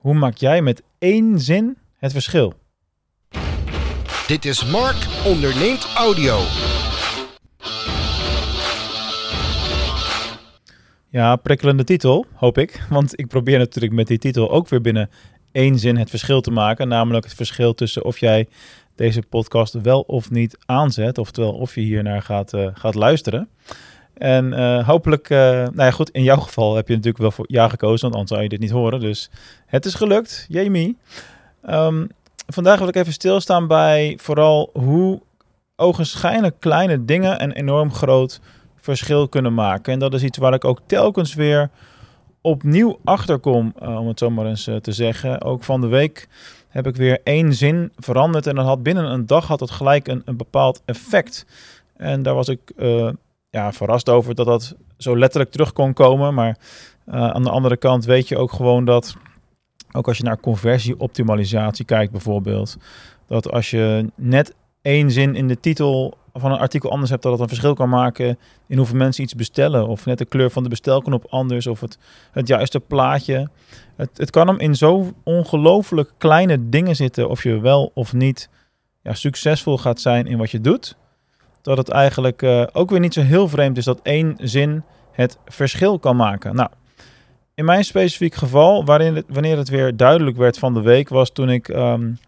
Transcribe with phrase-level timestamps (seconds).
[0.00, 2.54] Hoe maak jij met één zin het verschil?
[4.26, 6.38] Dit is Mark onderneemt audio.
[11.08, 12.86] Ja, prikkelende titel, hoop ik.
[12.88, 15.10] Want ik probeer natuurlijk met die titel ook weer binnen
[15.52, 16.88] één zin het verschil te maken.
[16.88, 18.48] Namelijk het verschil tussen of jij
[18.94, 21.18] deze podcast wel of niet aanzet.
[21.18, 23.48] Oftewel of je hiernaar gaat, uh, gaat luisteren.
[24.20, 27.44] En uh, hopelijk, uh, nou ja goed, in jouw geval heb je natuurlijk wel voor
[27.48, 29.00] ja gekozen, want anders zou je dit niet horen.
[29.00, 29.30] Dus
[29.66, 30.96] het is gelukt, Jamie.
[31.70, 32.08] Um,
[32.46, 35.20] vandaag wil ik even stilstaan bij vooral hoe
[35.76, 38.40] ogenschijnlijk kleine dingen een enorm groot
[38.76, 39.92] verschil kunnen maken.
[39.92, 41.70] En dat is iets waar ik ook telkens weer
[42.40, 45.42] opnieuw achterkom, uh, om het zo maar eens te zeggen.
[45.42, 46.28] Ook van de week
[46.68, 50.08] heb ik weer één zin veranderd en dan had binnen een dag had het gelijk
[50.08, 51.46] een, een bepaald effect.
[51.96, 52.60] En daar was ik
[53.50, 56.34] ja, verrast over dat dat zo letterlijk terug kon komen.
[56.34, 56.56] Maar
[57.06, 59.16] uh, aan de andere kant weet je ook gewoon dat,
[59.92, 62.76] ook als je naar conversieoptimalisatie kijkt bijvoorbeeld,
[63.26, 67.32] dat als je net één zin in de titel van een artikel anders hebt, dat
[67.32, 69.88] het een verschil kan maken in hoeveel mensen iets bestellen.
[69.88, 71.98] Of net de kleur van de bestelknop anders, of het,
[72.32, 73.48] het juiste plaatje.
[73.96, 78.48] Het, het kan hem in zo ongelooflijk kleine dingen zitten, of je wel of niet
[79.02, 80.96] ja, succesvol gaat zijn in wat je doet
[81.62, 85.38] dat het eigenlijk uh, ook weer niet zo heel vreemd is dat één zin het
[85.46, 86.54] verschil kan maken.
[86.54, 86.68] Nou,
[87.54, 91.30] in mijn specifiek geval, waarin het, wanneer het weer duidelijk werd van de week, was
[91.30, 92.18] toen ik um,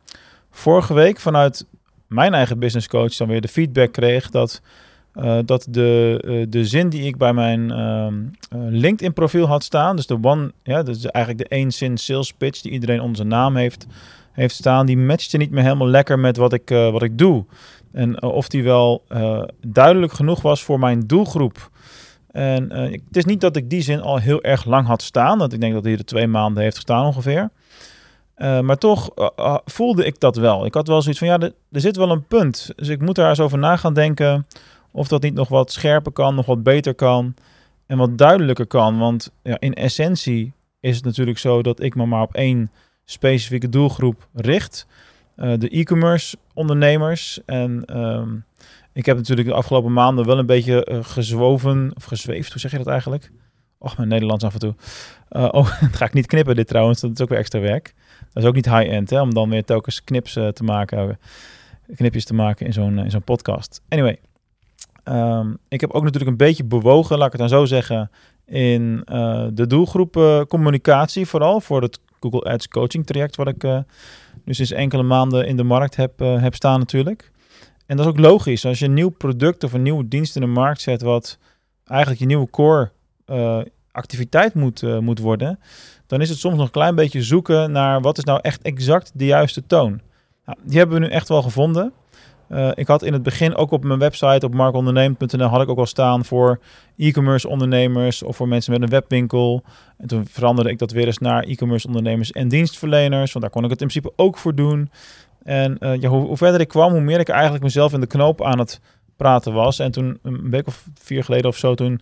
[0.50, 1.66] vorige week vanuit
[2.06, 4.60] mijn eigen business coach dan weer de feedback kreeg dat,
[5.14, 9.97] uh, dat de, uh, de zin die ik bij mijn um, LinkedIn profiel had staan,
[9.97, 13.28] dus de one, ja, dus eigenlijk de één zin sales pitch die iedereen onder zijn
[13.28, 13.86] naam heeft,
[14.33, 17.44] heeft staan, die matchte niet meer helemaal lekker met wat ik, wat ik doe.
[17.93, 21.71] En eh, of die wel uh, duidelijk genoeg was voor mijn doelgroep.
[22.31, 25.39] En uh, het is niet dat ik die zin al heel erg lang had staan.
[25.39, 27.51] Dat ik denk dat hij er twee maanden heeft gestaan ongeveer.
[28.37, 29.11] Maar toch
[29.65, 30.67] voelde ik dat wel.
[30.67, 32.73] Ik had wel zoiets van, ja, er, er, zit wel een punt.
[32.77, 34.47] Dus ik moet daar eens over na gaan denken
[34.91, 37.34] of dat niet nog wat scherper kan, nog wat beter kan
[37.87, 38.99] en wat duidelijker kan.
[38.99, 42.71] Want ja, in essentie is het natuurlijk zo dat ik me maar op één
[43.05, 44.87] specifieke doelgroep richt.
[45.37, 47.41] Uh, de e-commerce ondernemers.
[47.47, 48.44] En um,
[48.93, 52.70] ik heb natuurlijk de afgelopen maanden wel een beetje uh, gezwoven, of gezweefd, hoe zeg
[52.70, 53.31] je dat eigenlijk?
[53.78, 54.75] Och, mijn Nederlands af en toe.
[55.31, 57.94] Uh, oh, dat ga ik niet knippen dit trouwens, dat is ook weer extra werk.
[58.32, 61.19] Dat is ook niet high-end, hè, om dan weer telkens knips te maken,
[61.97, 63.81] knipjes te maken in zo'n in zo'n podcast.
[63.88, 64.19] Anyway,
[65.04, 68.10] um, ik heb ook natuurlijk een beetje bewogen, laat ik het dan zo zeggen,
[68.47, 69.03] in
[69.53, 73.65] de doelgroep communicatie, vooral voor het Google Ads coaching traject wat ik
[74.44, 77.30] nu sinds enkele maanden in de markt heb, uh, heb staan natuurlijk.
[77.86, 78.64] En dat is ook logisch.
[78.64, 81.38] Als je een nieuw product of een nieuwe dienst in de markt zet, wat
[81.84, 82.91] eigenlijk je nieuwe core
[83.26, 83.60] uh,
[83.91, 85.58] activiteit moet, uh, moet worden,
[86.06, 89.10] dan is het soms nog een klein beetje zoeken naar wat is nou echt exact
[89.14, 90.00] de juiste toon.
[90.44, 91.92] Nou, die hebben we nu echt wel gevonden.
[92.53, 95.79] Uh, ik had in het begin ook op mijn website op markonderneem.nl had ik ook
[95.79, 96.61] al staan voor
[96.97, 99.63] e-commerce ondernemers of voor mensen met een webwinkel.
[99.99, 103.65] En toen veranderde ik dat weer eens naar e-commerce ondernemers en dienstverleners, want daar kon
[103.65, 104.91] ik het in principe ook voor doen.
[105.43, 105.77] En
[106.07, 108.81] hoe, hoe, verder ik kwam, hoe meer ik eigenlijk mezelf in de knoop aan het
[109.17, 109.79] praten was.
[109.79, 112.01] En toen een week of vier geleden of zo, toen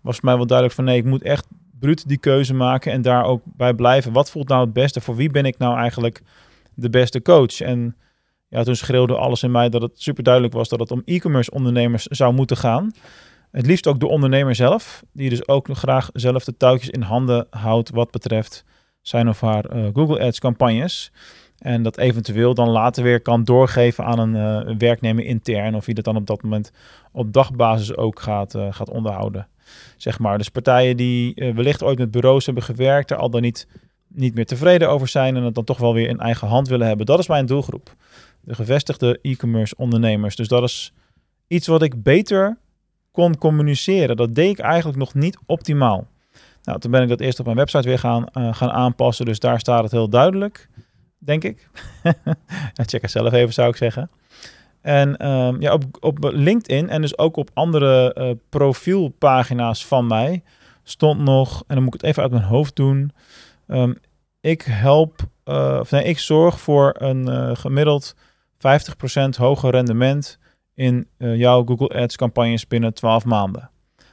[0.00, 1.46] was het mij wel duidelijk van nee, ik moet echt
[1.78, 4.12] bruut die keuze maken en daar ook bij blijven.
[4.12, 5.00] Wat voelt nou het beste?
[5.00, 6.22] Voor wie ben ik nou eigenlijk
[6.74, 7.60] de beste coach?
[7.60, 7.96] En
[8.50, 11.50] ja, toen schreeuwde alles in mij dat het super duidelijk was dat het om e-commerce
[11.50, 12.92] ondernemers zou moeten gaan.
[13.50, 17.46] Het liefst ook de ondernemer zelf, die dus ook graag zelf de touwtjes in handen
[17.50, 18.64] houdt wat betreft
[19.00, 21.12] zijn of haar uh, Google Ads campagnes.
[21.58, 25.74] En dat eventueel dan later weer kan doorgeven aan een uh, werknemer intern.
[25.74, 26.72] Of wie dat dan op dat moment
[27.12, 29.48] op dagbasis ook gaat, uh, gaat onderhouden.
[29.96, 30.38] Zeg maar.
[30.38, 33.68] Dus partijen die wellicht ooit met bureaus hebben gewerkt, er al dan niet,
[34.08, 36.86] niet meer tevreden over zijn en het dan toch wel weer in eigen hand willen
[36.86, 37.06] hebben.
[37.06, 37.96] Dat is mijn doelgroep
[38.40, 40.36] de gevestigde e-commerce ondernemers.
[40.36, 40.92] Dus dat is
[41.46, 42.58] iets wat ik beter
[43.10, 44.16] kon communiceren.
[44.16, 46.06] Dat deed ik eigenlijk nog niet optimaal.
[46.62, 49.24] Nou, toen ben ik dat eerst op mijn website weer gaan, uh, gaan aanpassen.
[49.24, 50.68] Dus daar staat het heel duidelijk,
[51.18, 51.68] denk ik.
[52.74, 54.10] check het zelf even, zou ik zeggen.
[54.80, 60.42] En um, ja, op, op LinkedIn en dus ook op andere uh, profielpagina's van mij
[60.82, 63.12] stond nog, en dan moet ik het even uit mijn hoofd doen.
[63.68, 63.96] Um,
[64.40, 68.14] ik help, uh, of nee, ik zorg voor een gemiddeld
[68.60, 70.38] 50% hoger rendement
[70.74, 73.70] in uh, jouw Google Ads campagnes binnen 12 maanden.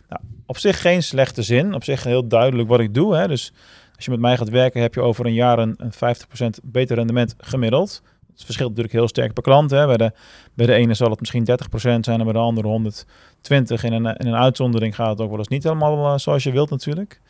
[0.10, 3.16] Nou, op zich geen slechte zin, op zich heel duidelijk wat ik doe.
[3.16, 3.28] Hè.
[3.28, 3.54] Dus
[3.96, 6.96] als je met mij gaat werken, heb je over een jaar een, een 50% beter
[6.96, 8.02] rendement gemiddeld.
[8.32, 9.72] Het verschilt natuurlijk heel sterk per klant.
[9.72, 9.86] Hè.
[9.86, 10.12] Bij, de,
[10.54, 13.84] bij de ene zal het misschien 30% zijn en bij de andere 120.
[13.84, 16.52] In een, in een uitzondering gaat het ook wel eens niet helemaal uh, zoals je
[16.52, 17.22] wilt natuurlijk.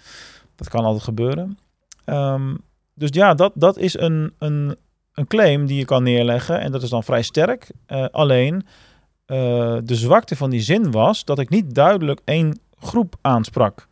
[0.56, 1.58] Dat kan altijd gebeuren.
[2.06, 2.58] Um,
[2.94, 4.78] dus ja, dat, dat is een, een,
[5.18, 6.60] een claim die je kan neerleggen.
[6.60, 7.72] En dat is dan vrij sterk.
[7.88, 13.16] Uh, alleen uh, de zwakte van die zin was dat ik niet duidelijk één groep
[13.22, 13.88] aansprak.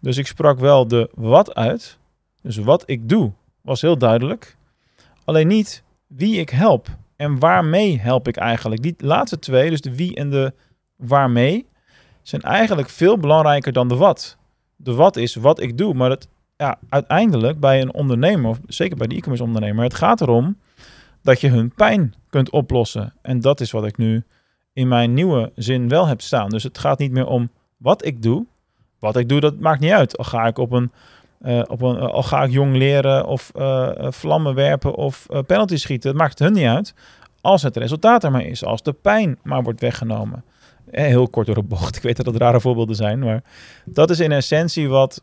[0.00, 1.98] Dus ik sprak wel de wat uit.
[2.42, 4.56] Dus wat ik doe was heel duidelijk.
[5.24, 8.82] Alleen niet wie ik help en waarmee help ik eigenlijk.
[8.82, 10.52] Die laatste twee, dus de wie en de
[10.96, 11.66] waarmee,
[12.22, 14.36] zijn eigenlijk veel belangrijker dan de wat.
[14.76, 16.28] De wat is wat ik doe, maar het,
[16.58, 20.58] ja, uiteindelijk bij een ondernemer, of zeker bij de e-commerce ondernemer, het gaat erom
[21.22, 23.14] dat je hun pijn kunt oplossen.
[23.22, 24.24] En dat is wat ik nu
[24.72, 26.48] in mijn nieuwe zin wel heb staan.
[26.48, 28.46] Dus het gaat niet meer om wat ik doe.
[28.98, 30.18] Wat ik doe, dat maakt niet uit.
[30.18, 30.92] Al ga ik op een,
[31.42, 36.10] uh, op een al ga ik jong leren of uh, vlammen werpen of penalty schieten.
[36.10, 36.94] Het maakt hun niet uit.
[37.40, 40.44] Als het resultaat er maar is, als de pijn maar wordt weggenomen.
[40.90, 41.96] Heel kort door de bocht.
[41.96, 43.42] Ik weet dat dat rare voorbeelden zijn, maar
[43.84, 45.22] dat is in essentie wat,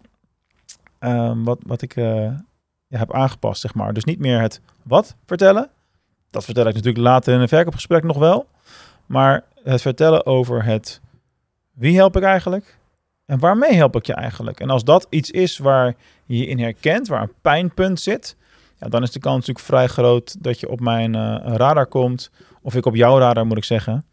[1.06, 2.44] uh, wat, wat ik ja,
[2.88, 3.94] heb aangepast, zeg maar.
[3.94, 5.70] Dus niet meer het wat vertellen.
[6.30, 8.48] Dat vertel ik natuurlijk later in een verkoopgesprek nog wel.
[9.06, 11.02] Maar het vertellen over het
[11.72, 12.78] wie help ik eigenlijk
[13.26, 14.60] en waarmee help ik je eigenlijk.
[14.60, 18.36] En als dat iets is waar je je in herkent, waar een pijnpunt zit,
[18.80, 22.32] ja, dan is de kans natuurlijk vrij groot dat je op mijn uh, radar komt.
[22.62, 24.06] Of ik op jouw radar moet ik zeggen.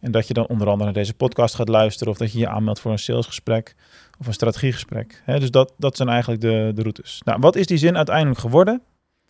[0.00, 2.12] En dat je dan onder andere naar deze podcast gaat luisteren.
[2.12, 3.74] Of dat je je aanmeldt voor een salesgesprek
[4.18, 5.22] of een strategiegesprek.
[5.26, 7.20] Dus dat, dat zijn eigenlijk de, de routes.
[7.24, 8.82] Nou, wat is die zin uiteindelijk geworden?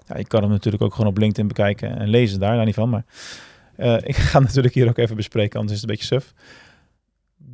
[0.06, 2.75] Ja, ik kan hem natuurlijk ook gewoon op LinkedIn bekijken en lezen daar, daar niet
[2.75, 2.88] van.
[2.88, 3.05] Maar
[3.77, 6.33] uh, ik ga natuurlijk hier ook even bespreken, anders is het een beetje suf.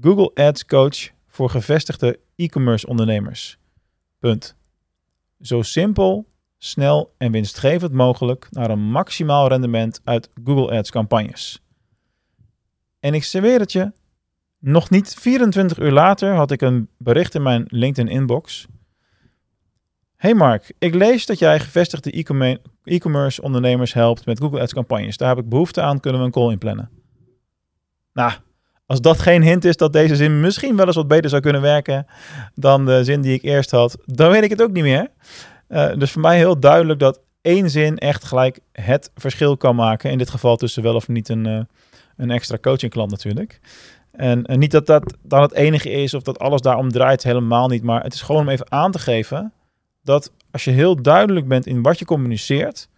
[0.01, 3.59] Google Ads Coach voor gevestigde e-commerce ondernemers.
[4.19, 4.57] Punt.
[5.41, 6.27] Zo simpel,
[6.59, 11.63] snel en winstgevend mogelijk naar een maximaal rendement uit Google Ads campagnes.
[13.01, 13.93] En ik serveer het je.
[14.65, 18.67] Nog niet 24 uur later had ik een bericht in mijn LinkedIn inbox.
[20.17, 22.11] Hey Mark, ik lees dat jij gevestigde
[22.85, 25.17] e-commerce ondernemers helpt met Google Ads campagnes.
[25.17, 26.91] Daar heb ik behoefte aan, kunnen we een call inplannen.
[28.13, 28.33] Nou,
[28.87, 31.63] als dat geen hint is dat deze zin misschien wel eens wat beter zou kunnen
[31.63, 32.07] werken
[32.55, 35.09] dan de zin die ik eerst had, dan weet ik het ook niet meer.
[35.69, 40.11] Uh, dus voor mij heel duidelijk dat één zin echt gelijk het verschil kan maken.
[40.11, 41.61] In dit geval tussen wel of niet een, uh,
[42.17, 43.61] een extra coachingklant natuurlijk.
[44.13, 47.83] En, niet dat dat dan het enige is of dat alles daarom draait, helemaal niet.
[47.83, 49.53] Maar het is gewoon om even aan te geven
[50.03, 52.89] dat als je heel duidelijk bent in wat je communiceert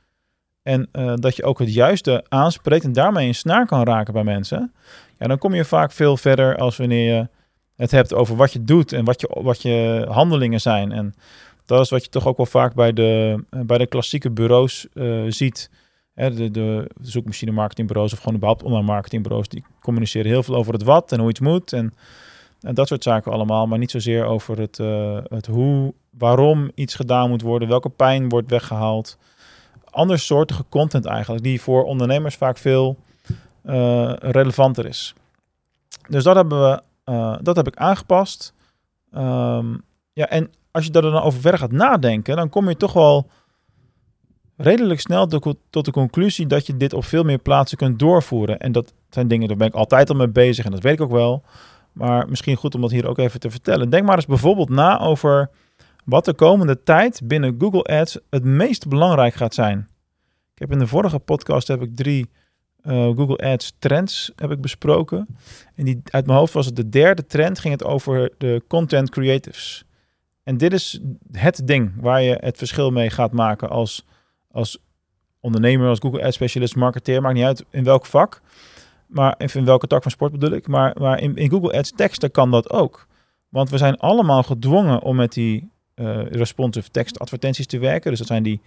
[0.62, 4.24] en uh, dat je ook het juiste aanspreekt en daarmee een snaar kan raken bij
[4.24, 4.72] mensen,
[5.18, 7.28] ja, dan kom je vaak veel verder als wanneer je
[7.76, 10.92] het hebt over wat je doet en wat je, wat je handelingen zijn.
[10.92, 11.14] En
[11.66, 14.86] dat is wat je toch ook wel vaak bij de, eh, bij de klassieke bureaus
[14.94, 15.70] uh, ziet.
[16.14, 20.82] De, de zoekmachine marketingbureaus of gewoon überhaupt online marketingbureaus, die communiceren heel veel over het
[20.82, 21.72] wat en hoe iets moet.
[21.72, 21.94] En,
[22.60, 26.94] en dat soort zaken allemaal, maar niet zozeer over het, uh, het hoe, waarom iets
[26.94, 29.18] gedaan moet worden, welke pijn wordt weggehaald.
[29.90, 32.96] Andersoortige content eigenlijk, die voor ondernemers vaak veel
[33.64, 35.14] uh, relevanter is.
[36.08, 36.82] Dus dat, hebben we,
[37.12, 38.54] uh, dat heb ik aangepast.
[39.16, 39.82] Um,
[40.12, 43.26] ja, en als je daar dan over verder gaat nadenken, dan kom je toch wel
[44.56, 45.26] redelijk snel
[45.70, 48.58] tot de conclusie dat je dit op veel meer plaatsen kunt doorvoeren.
[48.58, 51.00] En dat zijn dingen, daar ben ik altijd al mee bezig en dat weet ik
[51.00, 51.42] ook wel.
[51.92, 53.90] Maar misschien goed om dat hier ook even te vertellen.
[53.90, 55.50] Denk maar eens bijvoorbeeld na over
[56.04, 59.88] wat de komende tijd binnen Google Ads het meest belangrijk gaat zijn.
[60.54, 62.30] Ik heb in de vorige podcast heb ik drie
[62.84, 65.26] uh, Google Ads trends heb ik besproken.
[65.74, 69.10] En die, uit mijn hoofd was het de derde trend, ging het over de content
[69.10, 69.84] creatives.
[70.42, 71.00] En dit is
[71.32, 74.06] het ding waar je het verschil mee gaat maken als,
[74.54, 74.78] als
[75.40, 78.40] ondernemer, als Google Ads specialist, marketeer, maakt niet uit in welk vak.
[79.06, 80.66] Maar even in welke tak van sport bedoel ik.
[80.66, 83.06] Maar, maar in, Google Ads teksten kan dat ook.
[83.48, 88.10] Want we zijn allemaal gedwongen om met die uh, responsive tekst advertenties te werken.
[88.10, 88.60] Dus dat zijn die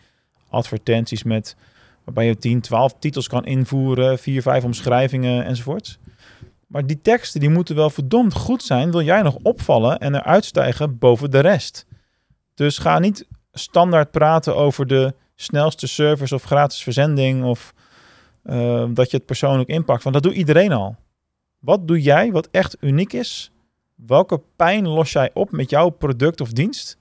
[0.49, 1.55] advertenties met
[2.03, 5.99] waarbij je 10, 12 titels kan invoeren, 4, 5 omschrijvingen enzovoort.
[6.67, 10.45] Maar die teksten die moeten wel verdomd goed zijn, wil jij nog opvallen en eruit
[10.45, 11.85] stijgen boven de rest.
[12.53, 17.73] Dus ga niet standaard praten over de snelste service of gratis verzending of
[18.43, 20.95] uh, dat je het persoonlijk inpakt, want dat doet iedereen al.
[21.59, 23.51] Wat doe jij wat echt uniek is?
[23.95, 26.97] Welke pijn los jij op met jouw product of dienst?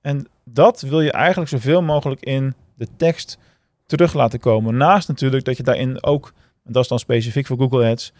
[0.00, 3.38] En dat wil je eigenlijk zoveel mogelijk in de tekst
[3.86, 4.76] terug laten komen.
[4.76, 6.32] Naast natuurlijk dat je daarin ook,
[6.64, 8.12] en dat is dan specifiek voor Google Ads,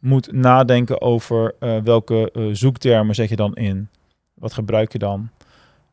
[0.00, 3.88] moet nadenken over uh, welke uh, zoektermen zet je dan in.
[4.34, 5.30] Wat gebruik je dan?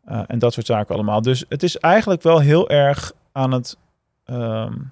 [0.09, 1.21] Uh, en dat soort zaken allemaal.
[1.21, 3.77] Dus het is eigenlijk wel heel erg aan het
[4.25, 4.91] um,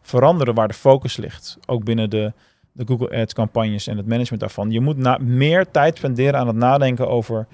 [0.00, 1.58] veranderen waar de focus ligt.
[1.66, 2.32] Ook binnen de,
[2.72, 4.70] de Google Ads campagnes en het management daarvan.
[4.70, 7.46] Je moet na meer tijd spenderen aan het nadenken over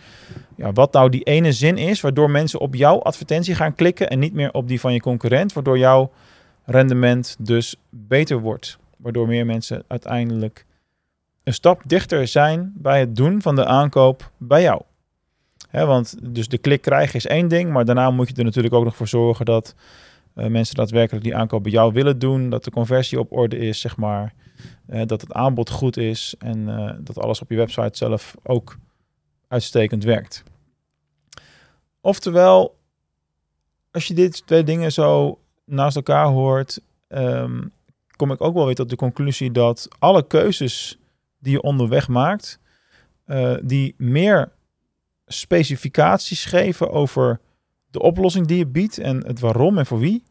[0.56, 4.18] ja, wat nou die ene zin is, waardoor mensen op jouw advertentie gaan klikken en
[4.18, 6.10] niet meer op die van je concurrent, waardoor jouw
[6.64, 8.78] rendement dus beter wordt.
[8.96, 10.66] Waardoor meer mensen uiteindelijk
[11.42, 14.82] een stap dichter zijn bij het doen van de aankoop bij jou.
[15.84, 18.84] Want dus de klik krijgen is één ding, maar daarna moet je er natuurlijk ook
[18.84, 19.74] nog voor zorgen dat
[20.34, 23.80] uh, mensen daadwerkelijk die aankoop bij jou willen doen, dat de conversie op orde is,
[23.80, 24.34] zeg maar,
[24.88, 28.76] uh, dat het aanbod goed is en uh, dat alles op je website zelf ook
[29.48, 30.42] uitstekend werkt.
[32.00, 32.76] Oftewel,
[33.90, 37.72] als je dit twee dingen zo naast elkaar hoort, um,
[38.16, 40.98] kom ik ook wel weer tot de conclusie dat alle keuzes
[41.38, 42.60] die je onderweg maakt,
[43.62, 44.52] die meer
[45.26, 47.40] specificaties geven over
[47.90, 50.22] de oplossing die je biedt en het waarom en voor wie,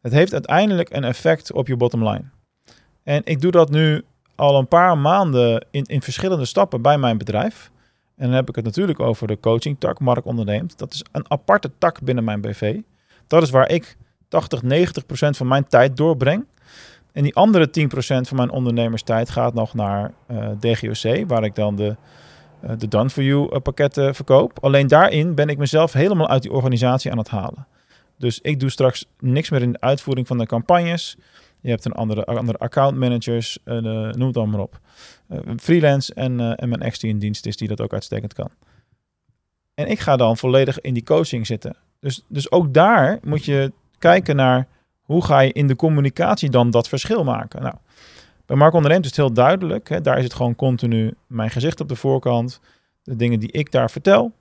[0.00, 2.24] het heeft uiteindelijk een effect op je bottom line.
[3.02, 4.04] En ik doe dat nu
[4.34, 7.70] al een paar maanden in, in verschillende stappen bij mijn bedrijf.
[8.16, 10.78] En dan heb ik het natuurlijk over de coaching tak, Mark onderneemt.
[10.78, 12.80] Dat is een aparte tak binnen mijn BV.
[13.26, 13.96] Dat is waar ik
[14.28, 16.46] 80, 90 procent van mijn tijd doorbreng.
[17.12, 21.54] En die andere 10 procent van mijn ondernemerstijd gaat nog naar eh, DGOC, waar ik
[21.54, 21.96] dan de,
[22.78, 24.58] de Done For You uh, pakketten verkoop.
[24.64, 27.66] Alleen daarin ben ik mezelf helemaal uit die organisatie aan het halen.
[28.18, 31.16] Dus ik doe straks niks meer in de uitvoering van de campagnes.
[31.60, 34.80] Je hebt een andere, andere account managers, noem het maar op.
[35.56, 38.50] freelance en, en mijn ex in dienst is, die dat ook uitstekend kan.
[39.74, 41.76] En ik ga dan volledig in die coaching zitten.
[42.00, 44.68] Dus, dus ook daar moet je kijken naar
[45.00, 47.62] hoe ga je in de communicatie dan dat verschil maken.
[47.62, 47.74] Nou,
[48.48, 49.88] bij Mark Onderneemt is het heel duidelijk.
[49.88, 52.60] Hè, daar is het gewoon continu mijn gezicht op de voorkant,
[53.02, 54.32] de dingen die ik daar vertel.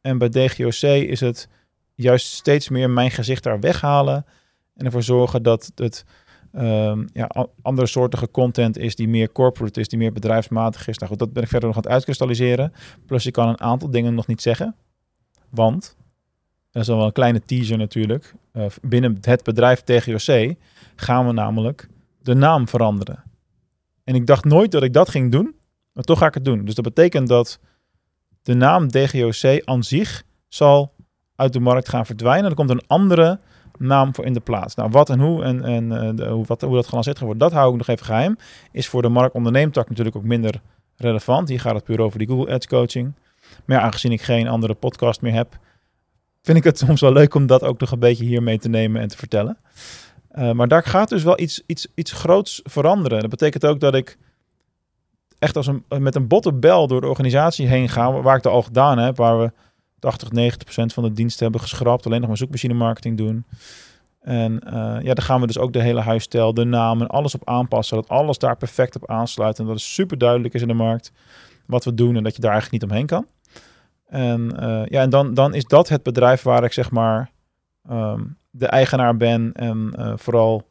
[0.00, 1.48] En bij DGOC is het
[1.94, 4.26] juist steeds meer mijn gezicht daar weghalen
[4.74, 6.04] en ervoor zorgen dat het
[6.52, 7.30] um, ja,
[7.62, 10.98] andere soortige content is die meer corporate is, die meer bedrijfsmatig is.
[10.98, 12.72] Nou goed, dat ben ik verder nog aan het uitkristalliseren.
[13.06, 14.74] Plus ik kan een aantal dingen nog niet zeggen.
[15.50, 15.96] Want
[16.70, 18.34] dat is al wel een kleine teaser natuurlijk.
[18.52, 20.54] Uh, binnen het bedrijf TGOC
[20.96, 21.88] gaan we namelijk
[22.22, 23.30] de naam veranderen.
[24.04, 25.54] En ik dacht nooit dat ik dat ging doen,
[25.92, 26.64] maar toch ga ik het doen.
[26.64, 27.58] Dus dat betekent dat
[28.42, 30.94] de naam DGOC aan zich zal
[31.36, 32.50] uit de markt gaan verdwijnen.
[32.50, 33.40] Er komt een andere
[33.78, 34.74] naam voor in de plaats.
[34.74, 37.58] Nou, wat en hoe en, en de, hoe, wat, hoe dat gelanceerd gaat worden, dat
[37.58, 38.36] hou ik nog even geheim.
[38.72, 40.60] Is voor de markt onderneemtak natuurlijk ook minder
[40.96, 41.48] relevant.
[41.48, 43.14] Hier gaat het puur over die Google Ads coaching.
[43.64, 45.58] Maar aangezien ik geen andere podcast meer heb,
[46.42, 48.68] vind ik het soms wel leuk om dat ook nog een beetje hier mee te
[48.68, 49.56] nemen en te vertellen.
[50.38, 53.20] Uh, maar daar gaat dus wel iets, iets, iets groots veranderen.
[53.20, 54.18] Dat betekent ook dat ik
[55.38, 58.52] echt als een, met een botte bel door de organisatie heen ga, waar ik het
[58.52, 59.52] al gedaan heb, waar we
[59.98, 63.44] 80, 90 procent van de diensten hebben geschrapt, alleen nog maar zoekmachine marketing doen.
[64.20, 64.72] En uh,
[65.02, 68.08] ja, daar gaan we dus ook de hele huisstijl, de namen, alles op aanpassen, dat
[68.08, 71.12] alles daar perfect op aansluit en dat het super duidelijk is in de markt
[71.66, 73.26] wat we doen en dat je daar eigenlijk niet omheen kan.
[74.06, 77.30] En, uh, ja, en dan, dan is dat het bedrijf waar ik zeg maar
[77.90, 80.62] um, de eigenaar ben en uh, vooral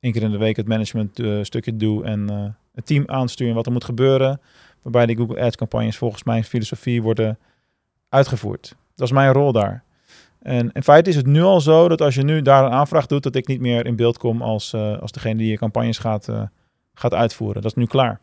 [0.00, 2.28] één keer in de week het management uh, stukje doe en
[2.74, 4.40] het team aansturen wat er moet gebeuren.
[4.82, 7.38] Waarbij die Google Ads campagnes volgens mijn filosofie worden
[8.08, 8.76] uitgevoerd.
[8.94, 9.82] Dat is mijn rol daar.
[10.42, 13.06] En in feite is het nu al zo dat als je nu daar een aanvraag
[13.06, 16.28] doet, dat ik niet meer in beeld kom als, als degene die je campagnes gaat,
[16.94, 17.62] gaat uitvoeren.
[17.62, 18.20] Dat is nu klaar.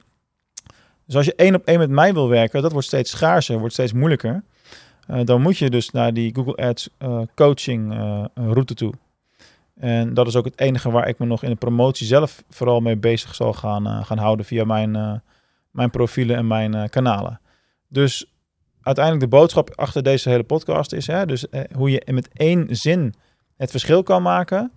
[1.05, 3.73] Dus als je één op één met mij wil werken, dat wordt steeds schaarser, wordt
[3.73, 4.43] steeds moeilijker.
[5.11, 8.93] Uh, dan moet je dus naar die Google Ads uh, coaching uh, route toe.
[9.75, 12.79] En dat is ook het enige waar ik me nog in de promotie zelf vooral
[12.79, 15.21] mee bezig zal gaan, gaan houden via mijn,
[15.71, 17.39] mijn profielen en mijn kanalen.
[17.87, 18.33] Dus
[18.81, 21.45] uiteindelijk de boodschap achter deze hele podcast is hè, dus,
[21.75, 23.13] hoe je met één zin
[23.57, 24.71] het verschil kan maken.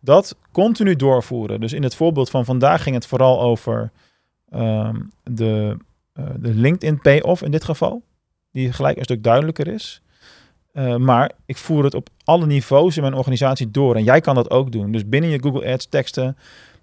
[0.00, 1.60] Dat continu doorvoeren.
[1.60, 3.90] Dus in het voorbeeld van vandaag ging het vooral over
[4.54, 5.76] um, de,
[6.12, 8.02] de LinkedIn payoff in dit geval
[8.56, 10.00] die gelijk een stuk duidelijker is.
[10.72, 13.96] Uh, maar ik voer het op alle niveaus in mijn organisatie door.
[13.96, 14.92] En jij kan dat ook doen.
[14.92, 16.36] Dus binnen je Google Ads teksten,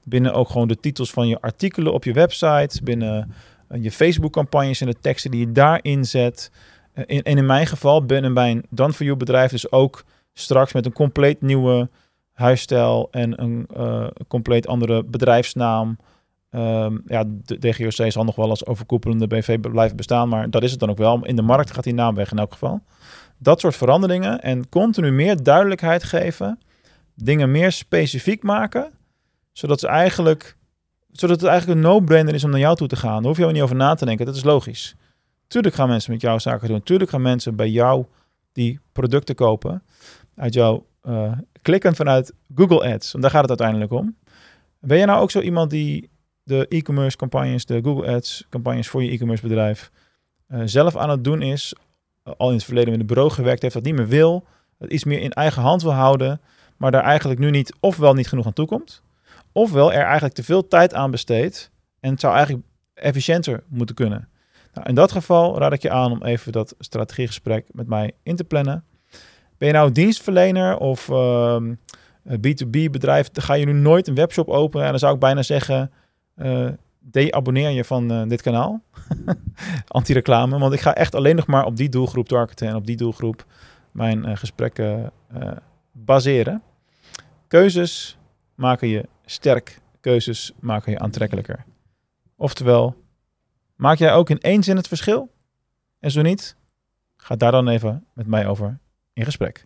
[0.04, 3.34] binnen ook gewoon de titels van je artikelen op je website, binnen
[3.72, 6.52] uh, je Facebook campagnes en de teksten die je daarin zet.
[7.06, 10.04] In, en in mijn geval binnen mijn Done For You bedrijf dus ook
[10.34, 11.90] straks met een compleet nieuwe
[12.34, 13.68] huisstijl en een
[14.28, 15.98] compleet andere bedrijfsnaam.
[16.56, 20.72] Um, ja, de DGOC zal nog wel als overkoepelende BV blijven bestaan, maar dat is
[20.72, 21.26] het dan ook wel.
[21.26, 22.82] In de markt gaat die naam weg in elk geval.
[23.38, 26.60] Dat soort veranderingen en continu meer duidelijkheid geven,
[27.16, 28.92] dingen meer specifiek maken,
[29.52, 30.58] zodat, ze eigenlijk,
[31.12, 33.18] zodat het eigenlijk een no-brainer is om naar jou toe te gaan.
[33.18, 34.96] Daar hoef je ook niet over na te denken, dat is logisch.
[35.48, 36.84] Tuurlijk gaan mensen met jou zaken doen.
[36.84, 38.06] Tuurlijk gaan mensen bij jou
[38.52, 39.84] die producten kopen.
[40.36, 41.32] Uit jou uh,
[41.62, 43.12] klikken vanuit Google Ads.
[43.12, 44.16] Want daar gaat het uiteindelijk om.
[44.80, 46.10] Ben je nou ook zo iemand die
[46.44, 49.92] de e-commerce campagnes, de Google Ads campagnes voor je e-commerce bedrijf
[50.48, 51.76] eh, zelf aan het doen is,
[52.24, 54.46] eh, al in het verleden met een bureau gewerkt heeft, dat niet meer wil,
[54.78, 56.42] dat iets meer in eigen hand wil houden,
[56.78, 59.04] maar daar eigenlijk nu niet ofwel niet genoeg aan toekomt,
[59.52, 64.28] ofwel er eigenlijk te veel tijd aan besteedt en het zou eigenlijk efficiënter moeten kunnen.
[64.74, 68.36] Nou, in dat geval raad ik je aan om even dat strategiegesprek met mij in
[68.36, 68.84] te plannen.
[69.58, 71.74] Ben je nou dienstverlener of ehm,
[72.28, 74.86] B2B bedrijf, ga je nu nooit een webshop openen.
[74.86, 75.92] En dan zou ik bijna zeggen,
[76.36, 78.82] uh, de-abonneer je van uh, dit kanaal.
[79.88, 82.98] Anti-reclame, want ik ga echt alleen nog maar op die doelgroep targeten en op die
[82.98, 83.46] doelgroep
[83.92, 85.12] mijn uh, gesprekken
[85.92, 86.62] baseren.
[87.48, 88.18] Keuzes
[88.56, 91.66] maken je sterk, keuzes maken je aantrekkelijker.
[92.36, 92.96] Oftewel,
[93.76, 95.32] maak jij ook in één zin het verschil?
[96.00, 96.56] En zo niet,
[97.18, 98.80] ga daar dan even met mij over
[99.14, 99.66] in gesprek.